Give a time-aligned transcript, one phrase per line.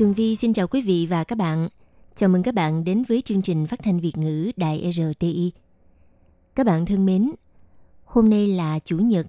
[0.00, 1.68] Tường Vi xin chào quý vị và các bạn.
[2.14, 5.52] Chào mừng các bạn đến với chương trình phát thanh Việt ngữ Đài RTI.
[6.54, 7.32] Các bạn thân mến,
[8.04, 9.26] hôm nay là Chủ nhật,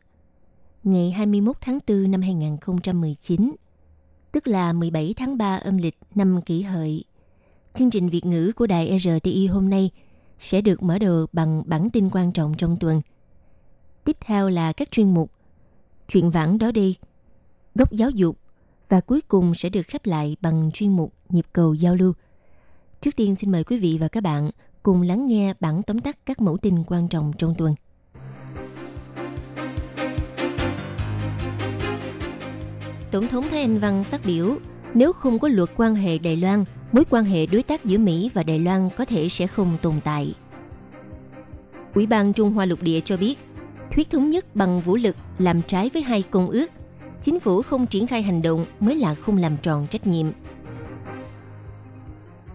[0.83, 3.55] ngày 21 tháng 4 năm 2019,
[4.31, 7.03] tức là 17 tháng 3 âm lịch năm kỷ hợi.
[7.73, 9.89] Chương trình Việt ngữ của Đài RTI hôm nay
[10.39, 13.01] sẽ được mở đầu bằng bản tin quan trọng trong tuần.
[14.03, 15.31] Tiếp theo là các chuyên mục
[16.07, 16.97] Chuyện vãng đó đi,
[17.75, 18.37] Góc giáo dục
[18.91, 22.13] và cuối cùng sẽ được khép lại bằng chuyên mục Nhịp cầu giao lưu.
[23.01, 24.51] Trước tiên xin mời quý vị và các bạn
[24.83, 27.75] cùng lắng nghe bản tóm tắt các mẫu tin quan trọng trong tuần.
[33.11, 34.57] Tổng thống Thái Anh Văn phát biểu,
[34.93, 38.31] nếu không có luật quan hệ Đài Loan, mối quan hệ đối tác giữa Mỹ
[38.33, 40.33] và Đài Loan có thể sẽ không tồn tại.
[41.93, 43.39] Ủy ban Trung Hoa Lục Địa cho biết,
[43.91, 46.71] thuyết thống nhất bằng vũ lực làm trái với hai công ước
[47.21, 50.27] chính phủ không triển khai hành động mới là không làm tròn trách nhiệm.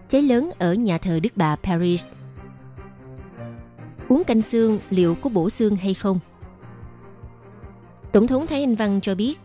[0.07, 2.03] Cháy lớn ở nhà thờ Đức Bà Paris.
[4.09, 6.19] Uống canh xương liệu có bổ xương hay không?
[8.11, 9.39] Tổng thống Thái Anh Văn cho biết,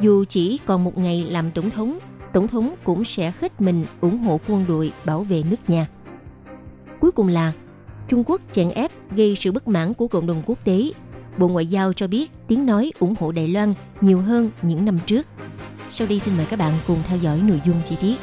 [0.00, 1.98] dù chỉ còn một ngày làm tổng thống,
[2.32, 5.88] tổng thống cũng sẽ hết mình ủng hộ quân đội bảo vệ nước nhà.
[7.00, 7.52] Cuối cùng là
[8.08, 10.92] Trung Quốc chèn ép gây sự bất mãn của cộng đồng quốc tế
[11.38, 14.98] Bộ Ngoại giao cho biết tiếng nói ủng hộ Đài Loan nhiều hơn những năm
[15.06, 15.26] trước.
[15.90, 18.14] Sau đây xin mời các bạn cùng theo dõi nội dung chi tiết.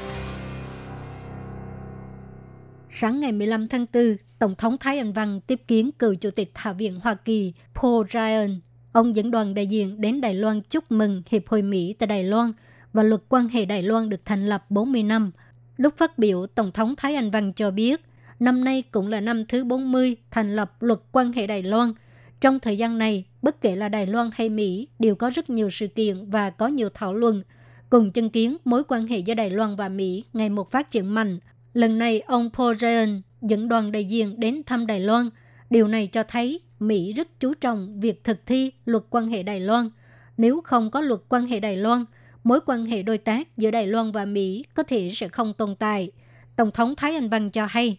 [2.90, 6.52] Sáng ngày 15 tháng 4, Tổng thống Thái Anh Văn tiếp kiến cựu Chủ tịch
[6.56, 8.60] Hạ viện Hoa Kỳ Paul Ryan.
[8.92, 12.24] Ông dẫn đoàn đại diện đến Đài Loan chúc mừng Hiệp hội Mỹ tại Đài
[12.24, 12.54] Loan
[12.94, 15.32] và luật quan hệ Đài Loan được thành lập 40 năm.
[15.78, 18.02] Lúc phát biểu, Tổng thống Thái Anh Văn cho biết,
[18.40, 21.94] năm nay cũng là năm thứ 40 thành lập luật quan hệ Đài Loan–
[22.42, 25.70] trong thời gian này, bất kể là Đài Loan hay Mỹ đều có rất nhiều
[25.70, 27.44] sự kiện và có nhiều thảo luận,
[27.90, 31.14] cùng chứng kiến mối quan hệ giữa Đài Loan và Mỹ ngày một phát triển
[31.14, 31.40] mạnh.
[31.74, 35.30] Lần này, ông Paul Ryan dẫn đoàn đại diện đến thăm Đài Loan.
[35.70, 39.60] Điều này cho thấy Mỹ rất chú trọng việc thực thi luật quan hệ Đài
[39.60, 39.90] Loan.
[40.38, 42.06] Nếu không có luật quan hệ Đài Loan,
[42.44, 45.76] mối quan hệ đối tác giữa Đài Loan và Mỹ có thể sẽ không tồn
[45.76, 46.12] tại.
[46.56, 47.98] Tổng thống Thái Anh Văn cho hay,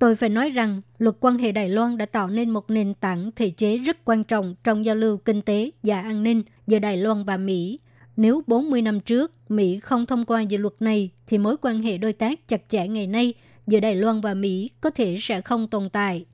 [0.00, 3.30] Tôi phải nói rằng, luật quan hệ Đài Loan đã tạo nên một nền tảng
[3.36, 6.96] thể chế rất quan trọng trong giao lưu kinh tế và an ninh giữa Đài
[6.96, 7.78] Loan và Mỹ.
[8.16, 11.98] Nếu 40 năm trước Mỹ không thông qua dự luật này, thì mối quan hệ
[11.98, 13.34] đối tác chặt chẽ ngày nay
[13.66, 16.24] giữa Đài Loan và Mỹ có thể sẽ không tồn tại.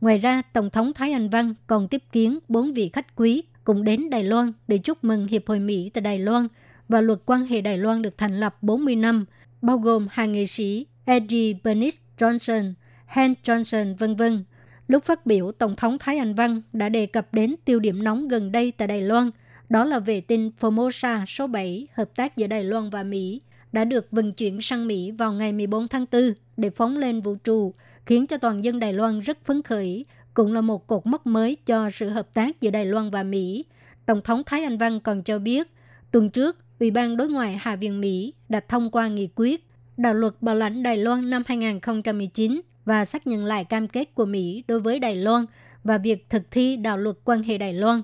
[0.00, 3.84] Ngoài ra, Tổng thống Thái Anh Văn còn tiếp kiến bốn vị khách quý cùng
[3.84, 6.48] đến Đài Loan để chúc mừng Hiệp hội Mỹ tại Đài Loan
[6.88, 9.24] và luật quan hệ Đài Loan được thành lập 40 năm,
[9.62, 12.72] bao gồm hai nghệ sĩ Eddie Bernice Johnson–
[13.06, 14.44] Han Johnson, vân vân.
[14.88, 18.28] Lúc phát biểu, Tổng thống Thái Anh Văn đã đề cập đến tiêu điểm nóng
[18.28, 19.30] gần đây tại Đài Loan,
[19.68, 23.40] đó là vệ tinh Formosa số 7, hợp tác giữa Đài Loan và Mỹ,
[23.72, 26.22] đã được vận chuyển sang Mỹ vào ngày 14 tháng 4
[26.56, 27.74] để phóng lên vũ trụ,
[28.06, 31.56] khiến cho toàn dân Đài Loan rất phấn khởi, cũng là một cột mốc mới
[31.66, 33.64] cho sự hợp tác giữa Đài Loan và Mỹ.
[34.06, 35.70] Tổng thống Thái Anh Văn còn cho biết,
[36.10, 39.66] tuần trước, Ủy ban Đối ngoại Hạ viện Mỹ đã thông qua nghị quyết
[39.96, 44.24] đạo luật bảo lãnh Đài Loan năm 2019 và xác nhận lại cam kết của
[44.24, 45.46] Mỹ đối với Đài Loan
[45.84, 48.02] và việc thực thi đạo luật quan hệ Đài Loan,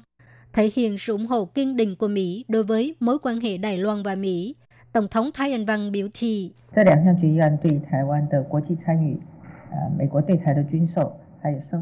[0.53, 3.78] thể hiện sự ủng hộ kiên định của Mỹ đối với mối quan hệ Đài
[3.78, 4.54] Loan và Mỹ.
[4.93, 6.50] Tổng thống Thái Anh Văn biểu thị,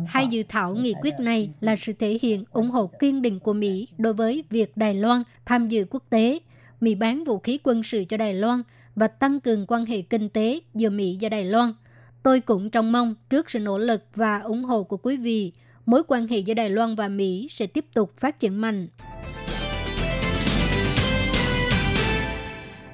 [0.06, 3.52] Hai dự thảo nghị quyết này là sự thể hiện ủng hộ kiên định của
[3.52, 6.38] Mỹ đối với việc Đài Loan tham dự quốc tế,
[6.80, 8.62] Mỹ bán vũ khí quân sự cho Đài Loan
[8.94, 11.72] và tăng cường quan hệ kinh tế giữa Mỹ và Đài Loan–
[12.22, 15.52] Tôi cũng trông mong trước sự nỗ lực và ủng hộ của quý vị,
[15.86, 18.88] mối quan hệ giữa Đài Loan và Mỹ sẽ tiếp tục phát triển mạnh.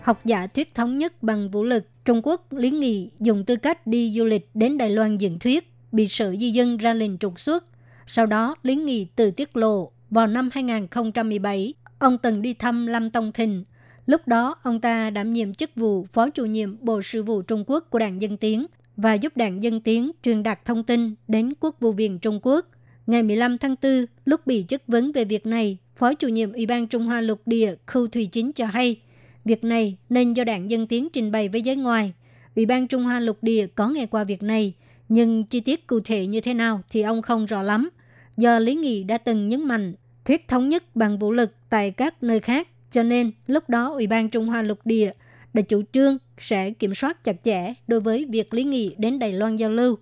[0.03, 3.87] Học giả thuyết thống nhất bằng vũ lực, Trung Quốc lý nghị dùng tư cách
[3.87, 7.41] đi du lịch đến Đài Loan diễn thuyết, bị sở di dân ra lệnh trục
[7.41, 7.65] xuất.
[8.07, 13.11] Sau đó, lý nghị tự tiết lộ, vào năm 2017, ông từng đi thăm Lâm
[13.11, 13.65] Tông Thình.
[14.07, 17.65] Lúc đó, ông ta đảm nhiệm chức vụ Phó chủ nhiệm Bộ Sự vụ Trung
[17.67, 18.67] Quốc của Đảng Dân Tiến
[18.97, 22.67] và giúp đảng Dân Tiến truyền đạt thông tin đến Quốc vụ viện Trung Quốc.
[23.07, 26.67] Ngày 15 tháng 4, lúc bị chất vấn về việc này, Phó chủ nhiệm Ủy
[26.67, 29.01] ban Trung Hoa Lục Địa Khu Thùy Chính cho hay,
[29.47, 32.13] Việc này nên do đảng Dân Tiến trình bày với giới ngoài.
[32.57, 34.73] Ủy ban Trung Hoa lục địa có nghe qua việc này,
[35.09, 37.91] nhưng chi tiết cụ thể như thế nào thì ông không rõ lắm.
[38.37, 39.95] Do Lý Nghị đã từng nhấn mạnh
[40.25, 44.07] thuyết thống nhất bằng vũ lực tại các nơi khác, cho nên lúc đó Ủy
[44.07, 45.13] ban Trung Hoa lục địa
[45.57, 49.33] đã chủ trương sẽ kiểm soát chặt chẽ đối với việc Lý Nghị đến Đài
[49.33, 49.99] Loan giao lưu.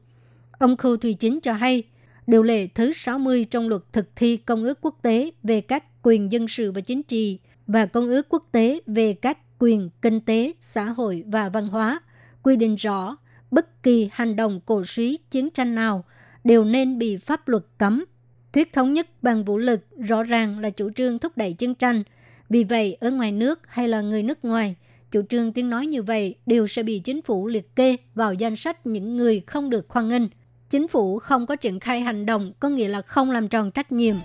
[0.58, 1.82] Ông Khu Thùy Chính cho hay,
[2.26, 6.32] điều lệ thứ 60 trong luật thực thi Công ước Quốc tế về các quyền
[6.32, 10.52] dân sự và chính trị và Công ước Quốc tế về các quyền kinh tế,
[10.60, 12.00] xã hội và văn hóa
[12.42, 13.16] quy định rõ
[13.50, 16.04] bất kỳ hành động cổ suý chiến tranh nào
[16.44, 18.04] đều nên bị pháp luật cấm.
[18.52, 22.02] Thuyết thống nhất bằng vũ lực rõ ràng là chủ trương thúc đẩy chiến tranh.
[22.48, 24.76] Vì vậy, ở ngoài nước hay là người nước ngoài,
[25.14, 28.56] chủ trương tiếng nói như vậy đều sẽ bị chính phủ liệt kê vào danh
[28.56, 30.22] sách những người không được khoan nghênh.
[30.70, 33.93] Chính phủ không có triển khai hành động có nghĩa là không làm tròn trách
[33.93, 34.16] nhiệm.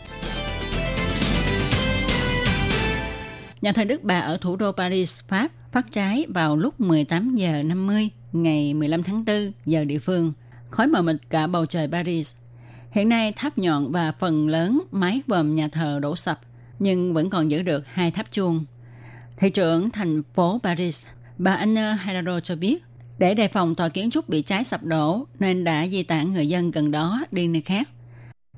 [3.62, 7.63] Nhà thờ Đức Bà ở thủ đô Paris, Pháp phát cháy vào lúc 18 giờ
[7.63, 10.33] 50 ngày 15 tháng 4 giờ địa phương,
[10.69, 12.33] khói mờ mịt cả bầu trời Paris.
[12.92, 16.39] Hiện nay tháp nhọn và phần lớn mái vòm nhà thờ đổ sập,
[16.80, 18.65] nhưng vẫn còn giữ được hai tháp chuông.
[19.39, 21.06] Thị trưởng thành phố Paris,
[21.38, 22.83] bà Anne Hidalgo cho biết,
[23.18, 26.50] để đề phòng tòa kiến trúc bị cháy sập đổ nên đã di tản người
[26.50, 27.89] dân gần đó đi nơi khác.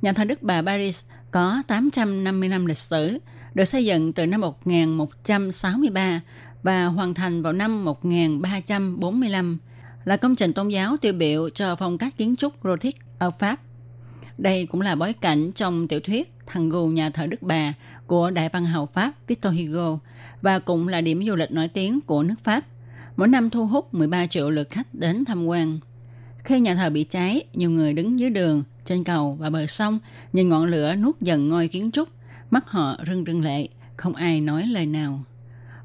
[0.01, 3.17] Nhà thờ Đức Bà Paris có 850 năm lịch sử,
[3.53, 6.21] được xây dựng từ năm 1163
[6.63, 9.57] và hoàn thành vào năm 1345,
[10.05, 13.59] là công trình tôn giáo tiêu biểu cho phong cách kiến trúc Gothic ở Pháp.
[14.37, 17.73] Đây cũng là bối cảnh trong tiểu thuyết Thằng gù nhà thờ Đức Bà
[18.07, 19.99] của đại văn hào Pháp Victor Hugo
[20.41, 22.65] và cũng là điểm du lịch nổi tiếng của nước Pháp.
[23.17, 25.79] Mỗi năm thu hút 13 triệu lượt khách đến tham quan.
[26.43, 29.99] Khi nhà thờ bị cháy, nhiều người đứng dưới đường, trên cầu và bờ sông
[30.33, 32.09] nhìn ngọn lửa nuốt dần ngôi kiến trúc.
[32.49, 33.67] Mắt họ rưng rưng lệ,
[33.97, 35.23] không ai nói lời nào.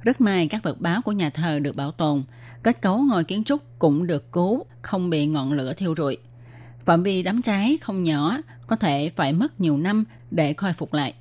[0.02, 2.22] Rất may các vật báo của nhà thờ được bảo tồn,
[2.62, 6.18] kết cấu ngôi kiến trúc cũng được cứu, không bị ngọn lửa thiêu rụi.
[6.84, 10.94] Phạm vi đám cháy không nhỏ, có thể phải mất nhiều năm để khôi phục
[10.94, 11.14] lại.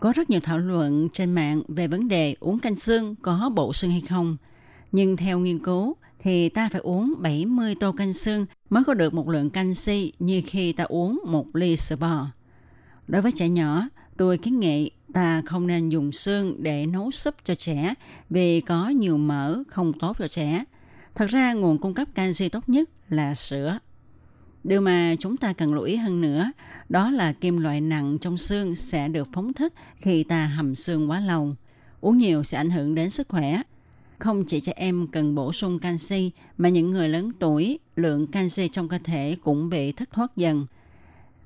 [0.00, 3.72] Có rất nhiều thảo luận trên mạng về vấn đề uống canh xương có bổ
[3.72, 4.36] xương hay không.
[4.92, 9.14] Nhưng theo nghiên cứu, thì ta phải uống 70 tô canh xương mới có được
[9.14, 12.26] một lượng canxi như khi ta uống một ly sữa bò.
[13.08, 17.34] Đối với trẻ nhỏ, tôi kiến nghị ta không nên dùng xương để nấu súp
[17.44, 17.94] cho trẻ
[18.30, 20.64] vì có nhiều mỡ không tốt cho trẻ.
[21.14, 23.78] Thật ra nguồn cung cấp canxi tốt nhất là sữa.
[24.64, 26.50] Điều mà chúng ta cần lưu ý hơn nữa
[26.88, 31.10] đó là kim loại nặng trong xương sẽ được phóng thích khi ta hầm xương
[31.10, 31.54] quá lâu.
[32.00, 33.62] Uống nhiều sẽ ảnh hưởng đến sức khỏe.
[34.18, 38.68] Không chỉ trẻ em cần bổ sung canxi mà những người lớn tuổi, lượng canxi
[38.68, 40.66] trong cơ thể cũng bị thất thoát dần.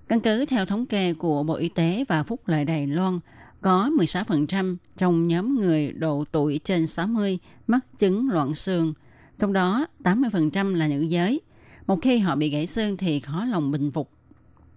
[0.09, 3.21] Căn cứ theo thống kê của Bộ Y tế và Phúc lợi Đài Loan,
[3.61, 8.95] có 16% trong nhóm người độ tuổi trên 60 mắc chứng loạn xương,
[9.39, 11.41] trong đó 80% là nữ giới.
[11.87, 14.11] Một khi họ bị gãy xương thì khó lòng bình phục.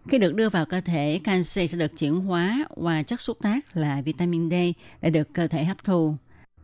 [0.07, 3.77] Khi được đưa vào cơ thể, canxi sẽ được chuyển hóa qua chất xúc tác
[3.77, 4.53] là vitamin D
[5.01, 6.15] để được cơ thể hấp thu.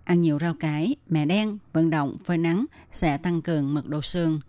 [0.04, 4.02] Ăn nhiều rau cải, mè đen, vận động, phơi nắng sẽ tăng cường mật độ
[4.02, 4.40] xương.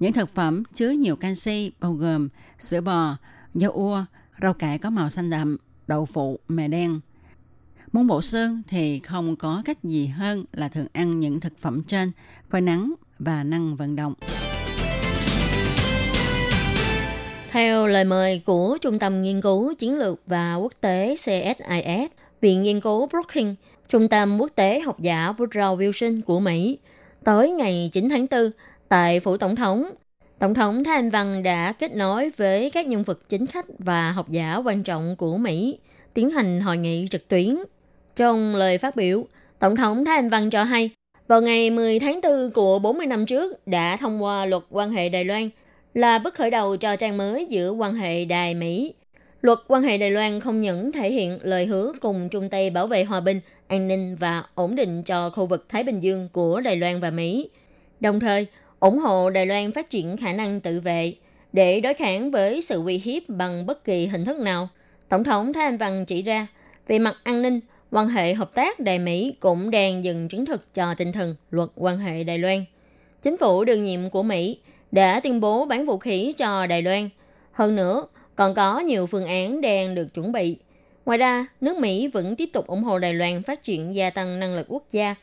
[0.00, 2.28] Những thực phẩm chứa nhiều canxi bao gồm
[2.58, 3.16] sữa bò,
[3.54, 4.04] dâu ua,
[4.42, 5.56] rau cải có màu xanh đậm,
[5.86, 7.00] đậu phụ, mè đen.
[7.92, 11.82] Muốn bổ xương thì không có cách gì hơn là thường ăn những thực phẩm
[11.86, 12.10] trên,
[12.50, 14.14] phơi nắng và năng vận động.
[17.50, 22.62] Theo lời mời của Trung tâm Nghiên cứu Chiến lược và Quốc tế CSIS, Viện
[22.62, 23.56] Nghiên cứu Brookings,
[23.88, 26.78] Trung tâm Quốc tế Học giả Woodrow Wilson của Mỹ,
[27.24, 28.50] tới ngày 9 tháng 4
[28.88, 29.90] tại Phủ Tổng thống,
[30.38, 34.12] Tổng thống Thái Anh Văn đã kết nối với các nhân vật chính khách và
[34.12, 35.78] học giả quan trọng của Mỹ
[36.14, 37.56] tiến hành hội nghị trực tuyến.
[38.16, 39.26] Trong lời phát biểu,
[39.58, 40.90] Tổng thống Thái Anh Văn cho hay,
[41.28, 45.08] vào ngày 10 tháng 4 của 40 năm trước đã thông qua luật quan hệ
[45.08, 45.48] Đài Loan
[45.94, 48.94] là bước khởi đầu cho trang mới giữa quan hệ Đài Mỹ.
[49.42, 52.86] Luật quan hệ Đài Loan không những thể hiện lời hứa cùng chung tay bảo
[52.86, 56.60] vệ hòa bình, an ninh và ổn định cho khu vực Thái Bình Dương của
[56.60, 57.50] Đài Loan và Mỹ,
[58.00, 58.46] đồng thời
[58.80, 61.14] ủng hộ Đài Loan phát triển khả năng tự vệ
[61.52, 64.68] để đối kháng với sự uy hiếp bằng bất kỳ hình thức nào.
[65.08, 66.46] Tổng thống Thái Anh Văn chỉ ra,
[66.88, 70.74] về mặt an ninh, quan hệ hợp tác Đài Mỹ cũng đang dần chứng thực
[70.74, 72.64] cho tinh thần luật quan hệ Đài Loan.
[73.22, 74.58] Chính phủ đương nhiệm của Mỹ
[74.92, 77.08] đã tuyên bố bán vũ khí cho Đài Loan.
[77.52, 80.56] Hơn nữa, còn có nhiều phương án đang được chuẩn bị.
[81.06, 84.40] Ngoài ra, nước Mỹ vẫn tiếp tục ủng hộ Đài Loan phát triển gia tăng
[84.40, 85.14] năng lực quốc gia.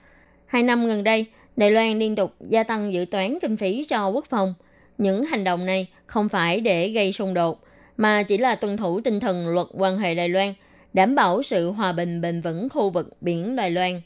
[0.45, 4.07] Hai năm gần đây, Đài Loan liên tục gia tăng dự toán kinh phí cho
[4.07, 4.53] quốc phòng.
[4.97, 7.59] Những hành động này không phải để gây xung đột,
[7.97, 10.53] mà chỉ là tuân thủ tinh thần luật quan hệ Đài Loan
[10.93, 14.01] đảm bảo sự hòa bình bền vững khu vực biển Đài Loan.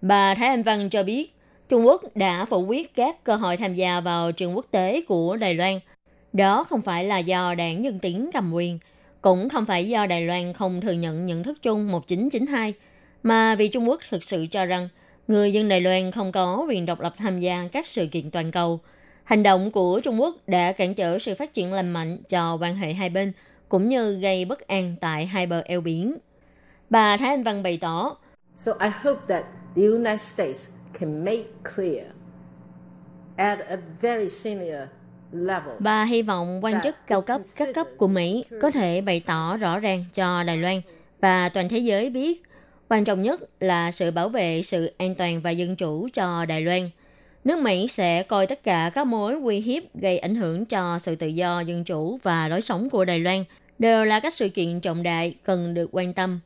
[0.00, 1.34] Bà Thái Anh Văn cho biết,
[1.68, 5.36] Trung Quốc đã phủ quyết các cơ hội tham gia vào trường quốc tế của
[5.36, 5.80] Đài Loan.
[6.32, 8.78] Đó không phải là do đảng Dân Tiến cầm quyền,
[9.20, 12.74] cũng không phải do Đài Loan không thừa nhận nhận thức chung 1992,
[13.22, 14.88] mà vì Trung Quốc thực sự cho rằng
[15.28, 18.50] người dân Đài Loan không có quyền độc lập tham gia các sự kiện toàn
[18.50, 18.80] cầu.
[19.24, 22.76] Hành động của Trung Quốc đã cản trở sự phát triển lành mạnh cho quan
[22.76, 23.32] hệ hai bên,
[23.68, 26.14] cũng như gây bất an tại hai bờ eo biển.
[26.90, 28.16] Bà Thái Anh Văn bày tỏ,
[28.56, 29.44] So I hope that
[29.76, 30.68] the United States
[31.00, 32.06] can make clear
[33.36, 34.78] at a very senior
[35.32, 35.74] level.
[35.78, 39.56] Bà hy vọng quan chức cao cấp các cấp của Mỹ có thể bày tỏ
[39.56, 40.80] rõ ràng cho Đài Loan
[41.20, 42.42] và toàn thế giới biết
[42.88, 46.62] quan trọng nhất là sự bảo vệ sự an toàn và dân chủ cho Đài
[46.62, 46.90] Loan.
[47.44, 51.14] Nước Mỹ sẽ coi tất cả các mối uy hiếp gây ảnh hưởng cho sự
[51.14, 53.44] tự do, dân chủ và lối sống của Đài Loan
[53.78, 56.40] đều là các sự kiện trọng đại cần được quan tâm.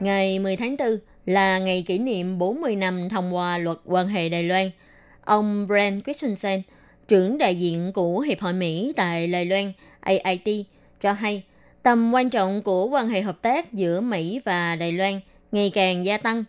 [0.00, 4.28] Ngày 10 tháng 4 là ngày kỷ niệm 40 năm thông qua luật quan hệ
[4.28, 4.70] Đài Loan.
[5.24, 6.62] Ông Brent Christensen,
[7.08, 10.66] trưởng đại diện của Hiệp hội Mỹ tại Đài Loan AIT,
[11.00, 11.42] cho hay
[11.82, 15.20] tầm quan trọng của quan hệ hợp tác giữa Mỹ và Đài Loan
[15.52, 16.44] ngày càng gia tăng.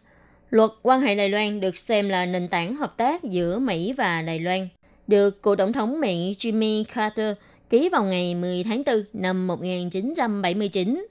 [0.50, 4.22] Luật quan hệ Đài Loan được xem là nền tảng hợp tác giữa Mỹ và
[4.22, 4.68] Đài Loan,
[5.08, 7.38] được cựu tổng thống Mỹ Jimmy Carter
[7.70, 11.06] ký vào ngày 10 tháng 4 năm 1979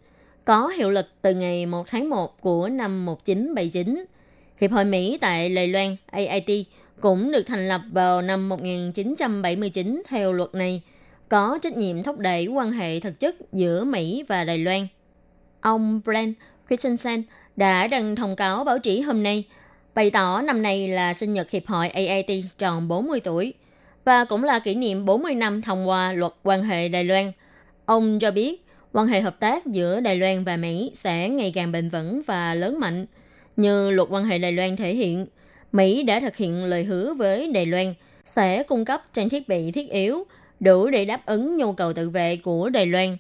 [0.45, 4.05] có hiệu lực từ ngày 1 tháng 1 của năm 1979.
[4.61, 6.67] Hiệp hội Mỹ tại Đài Loan AIT
[7.01, 10.83] cũng được thành lập vào năm 1979 theo luật này,
[11.29, 14.87] có trách nhiệm thúc đẩy quan hệ thực chất giữa Mỹ và Đài Loan.
[15.61, 16.35] Ông Brent
[16.69, 17.23] Christensen
[17.57, 19.45] đã đăng thông cáo báo chí hôm nay,
[19.95, 23.55] bày tỏ năm nay là sinh nhật Hiệp hội AIT tròn 40 tuổi
[24.05, 27.33] và cũng là kỷ niệm 40 năm thông qua luật quan hệ Đài Loan.
[27.85, 31.73] Ông cho biết, quan hệ hợp tác giữa Đài Loan và Mỹ sẽ ngày càng
[31.73, 33.07] bền vững và lớn mạnh.
[33.57, 35.27] Như luật quan hệ Đài Loan thể hiện,
[35.73, 37.95] Mỹ đã thực hiện lời hứa với Đài Loan
[38.25, 40.25] sẽ cung cấp trang thiết bị thiết yếu
[40.61, 43.17] đủ để đáp ứng nhu cầu tự vệ của Đài Loan.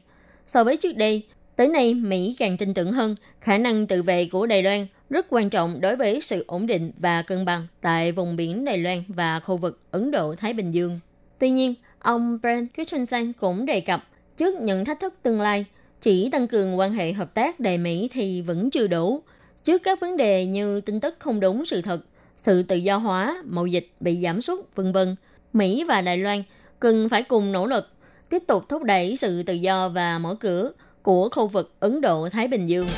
[0.47, 1.23] So với trước đây,
[1.57, 5.27] tới nay Mỹ càng tin tưởng hơn khả năng tự vệ của Đài Loan rất
[5.31, 9.03] quan trọng đối với sự ổn định và cân bằng tại vùng biển Đài Loan
[9.09, 11.00] và khu vực Ấn Độ-Thái Bình Dương.
[11.39, 14.05] Tuy nhiên, ông Brent Christensen cũng đề cập
[14.40, 15.64] trước những thách thức tương lai,
[16.00, 19.23] chỉ tăng cường quan hệ hợp tác Đài Mỹ thì vẫn chưa đủ.
[19.64, 22.00] Trước các vấn đề như tin tức không đúng sự thật,
[22.37, 25.16] sự tự do hóa, mậu dịch bị giảm sút, vân vân,
[25.52, 26.42] Mỹ và Đài Loan
[26.80, 27.88] cần phải cùng nỗ lực
[28.30, 32.49] tiếp tục thúc đẩy sự tự do và mở cửa của khu vực Ấn Độ-Thái
[32.49, 32.88] Bình Dương.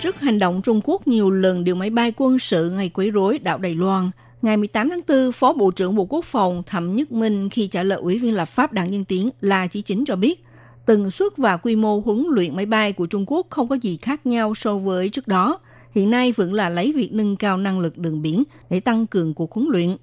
[0.00, 3.38] Trước hành động Trung Quốc nhiều lần điều máy bay quân sự ngày quấy rối
[3.38, 4.10] đảo Đài Loan,
[4.44, 7.82] ngày 18 tháng 4, Phó Bộ trưởng Bộ Quốc phòng Thẩm Nhất Minh khi trả
[7.82, 10.44] lời Ủy viên lập pháp Đảng Nhân Tiến là chỉ chính cho biết,
[10.86, 13.96] tần suất và quy mô huấn luyện máy bay của Trung Quốc không có gì
[13.96, 15.58] khác nhau so với trước đó.
[15.94, 19.34] Hiện nay vẫn là lấy việc nâng cao năng lực đường biển để tăng cường
[19.34, 19.96] cuộc huấn luyện.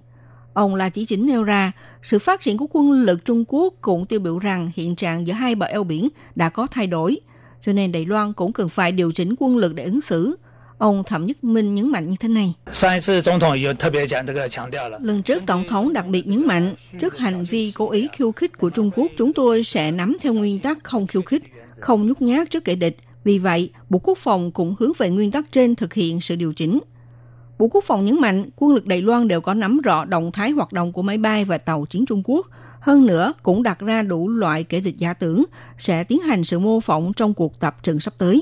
[0.54, 1.72] Ông là chỉ chính nêu ra,
[2.02, 5.34] sự phát triển của quân lực Trung Quốc cũng tiêu biểu rằng hiện trạng giữa
[5.34, 7.20] hai bờ eo biển đã có thay đổi,
[7.62, 10.36] cho nên Đài Loan cũng cần phải điều chỉnh quân lực để ứng xử.
[10.82, 12.54] Ông Thẩm Nhất Minh nhấn mạnh như thế này.
[15.02, 18.58] Lần trước Tổng thống đặc biệt nhấn mạnh, trước hành vi cố ý khiêu khích
[18.58, 21.44] của Trung Quốc, chúng tôi sẽ nắm theo nguyên tắc không khiêu khích,
[21.80, 22.98] không nhút nhát trước kẻ địch.
[23.24, 26.54] Vì vậy, Bộ Quốc phòng cũng hướng về nguyên tắc trên thực hiện sự điều
[26.54, 26.80] chỉnh.
[27.60, 30.52] Bộ Quốc phòng nhấn mạnh quân lực Đài Loan đều có nắm rõ động thái
[30.52, 32.48] hoạt động của máy bay và tàu chiến Trung Quốc.
[32.82, 35.44] Hơn nữa, cũng đặt ra đủ loại kẻ địch giả tưởng
[35.78, 38.42] sẽ tiến hành sự mô phỏng trong cuộc tập trận sắp tới.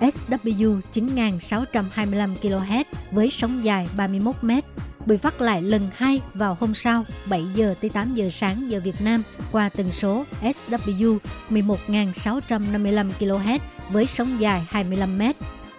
[0.00, 4.50] SW 9625 kHz với sóng dài 31 m.
[5.06, 8.80] bị phát lại lần hai vào hôm sau 7 giờ tới 8 giờ sáng giờ
[8.84, 9.22] Việt Nam
[9.52, 11.18] qua tần số SW
[11.50, 13.58] 11655 kHz
[13.90, 15.22] với sóng dài 25 m.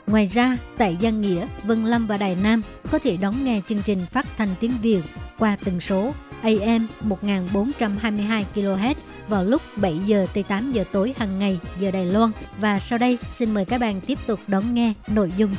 [0.08, 3.82] Ngoài ra, tại Giang Nghĩa, Vân Lâm và Đài Nam có thể đón nghe chương
[3.86, 5.02] trình phát thanh tiếng Việt
[5.40, 8.96] qua tần số AM 1422 kHz
[9.30, 12.32] vào lúc 7 giờ tới 8 giờ tối hàng ngày giờ Đài Loan.
[12.60, 15.52] Và sau đây, xin mời các bạn tiếp tục đón nghe nội dung